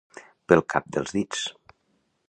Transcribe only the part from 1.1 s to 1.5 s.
dits.